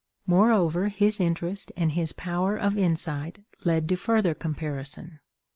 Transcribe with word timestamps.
Moreover, 0.25 0.87
his 0.87 1.19
interest 1.19 1.71
and 1.77 1.91
his 1.91 2.11
power 2.11 2.55
of 2.57 2.75
insight 2.75 3.37
led 3.63 3.87
to 3.89 3.95
further 3.95 4.33
comparison. 4.33 5.19